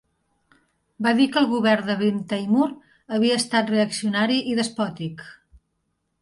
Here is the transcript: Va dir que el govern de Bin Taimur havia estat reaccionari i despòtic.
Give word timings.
Va 1.07 1.11
dir 1.19 1.27
que 1.35 1.37
el 1.41 1.49
govern 1.51 1.85
de 1.91 1.95
Bin 1.99 2.17
Taimur 2.31 2.69
havia 3.19 3.37
estat 3.43 3.71
reaccionari 3.75 4.41
i 4.53 4.57
despòtic. 4.63 5.25